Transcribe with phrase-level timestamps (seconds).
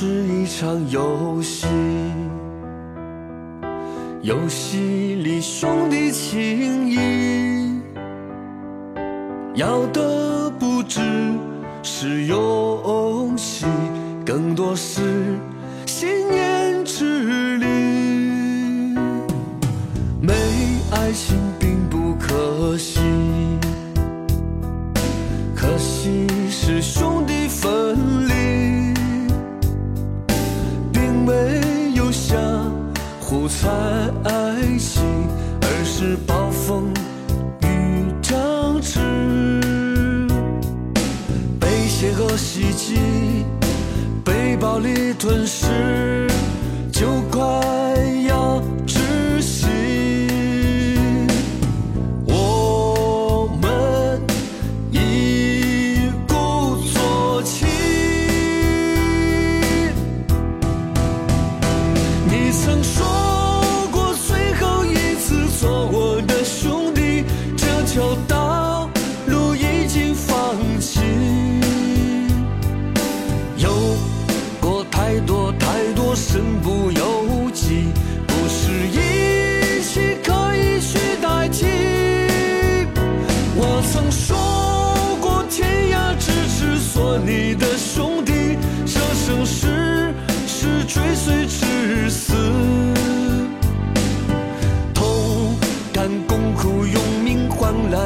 [0.00, 1.66] 是一场游戏，
[4.22, 7.80] 游戏里兄弟情谊，
[9.54, 11.00] 要的不只
[11.82, 13.66] 是游戏，
[14.24, 15.00] 更多是
[15.84, 17.66] 信念之力。
[20.20, 20.32] 没
[20.92, 23.00] 爱情并不可惜，
[25.56, 27.17] 可惜是兄。
[36.00, 36.94] 是暴风
[37.62, 39.00] 雨将至，
[41.58, 42.94] 被邪恶袭击，
[44.24, 46.28] 被暴力吞噬，
[46.92, 47.87] 就快。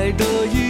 [0.00, 0.69] 爱的一。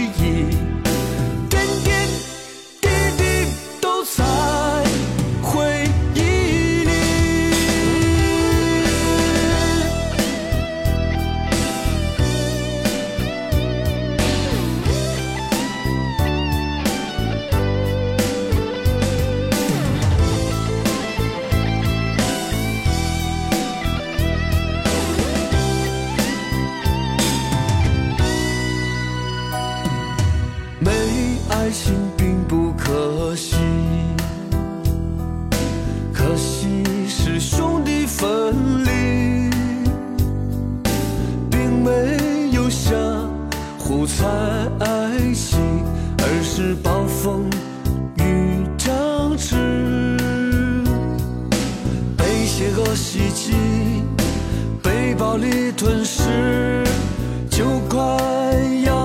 [44.21, 45.57] 海起
[46.19, 47.49] 而是暴风
[48.17, 49.55] 雨将至
[52.15, 53.53] 被邪恶袭击
[54.83, 56.83] 被暴力吞噬
[57.49, 57.99] 就快
[58.85, 59.00] 要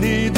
[0.00, 0.37] lead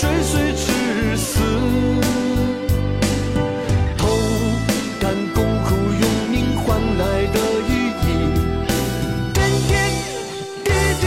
[0.00, 1.40] 追随至死。
[3.96, 4.08] 同
[5.00, 7.02] 甘共苦用命换来
[7.32, 7.36] 的
[7.68, 7.70] 意
[8.04, 8.06] 义
[9.34, 9.36] 点
[9.66, 9.70] 点
[10.62, 11.04] 滴滴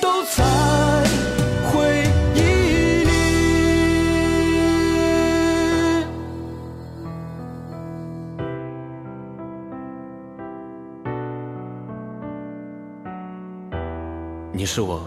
[0.00, 0.36] 都在
[1.70, 1.72] 回
[2.34, 2.36] 忆
[3.04, 3.08] 里。
[14.52, 15.00] 你是我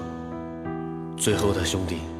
[1.17, 2.16] 最后的兄弟。